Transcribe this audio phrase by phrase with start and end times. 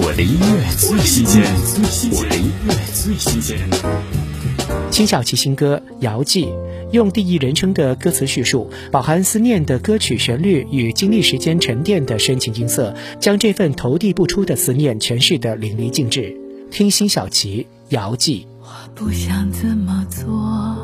[0.00, 1.42] 我的音乐最新鲜，
[2.12, 3.58] 我的音乐最新鲜。
[4.92, 6.44] 辛晓琪新歌《遥寄》，
[6.92, 16.32] 用第一人称的歌词叙述，饱含思念的歌曲旋律与经历时间沉淀的深情音色，将这份投递不出的思念诠释得淋漓尽致。
[16.70, 18.42] 听辛晓琪《遥寄》。
[18.60, 20.76] 我不想这么做，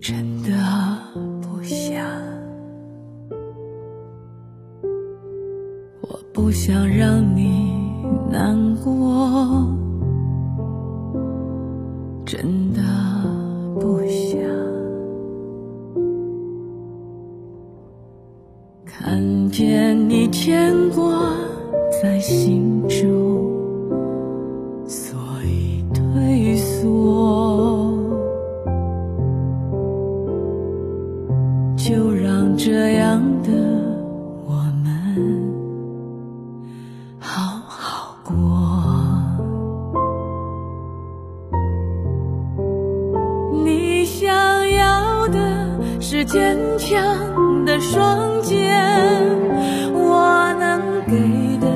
[0.00, 0.50] 真的
[6.38, 7.74] 不想让你
[8.30, 9.66] 难过，
[12.24, 12.80] 真的
[13.80, 14.38] 不想。
[18.86, 21.32] 看见你牵挂
[22.00, 23.08] 在心中，
[24.86, 27.98] 所以退缩，
[31.76, 33.50] 就让这样的
[46.10, 48.74] 是坚强的双肩，
[49.92, 51.70] 我能给的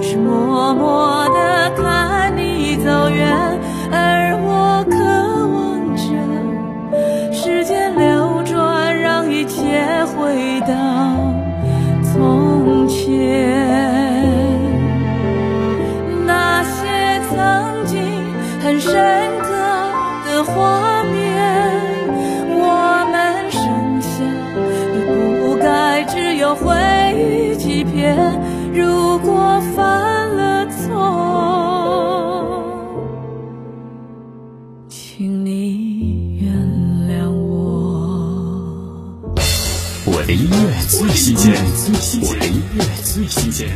[0.00, 3.60] 是默默的看你走远，
[3.92, 4.96] 而我渴
[5.52, 6.00] 望着
[7.30, 9.62] 时间流转，让一切
[10.16, 10.72] 回到
[12.02, 13.06] 从前。
[16.26, 18.00] 那些曾经
[18.62, 18.94] 很深
[19.42, 19.52] 刻
[20.24, 21.27] 的画面，
[26.60, 26.74] 回
[27.16, 28.16] 忆几篇。
[28.72, 30.94] 如果犯了错，
[34.88, 36.52] 请你原
[37.08, 37.50] 谅我。
[40.06, 40.56] 我的音乐
[40.88, 41.54] 最新鲜，
[42.22, 43.68] 我的音乐最新鲜。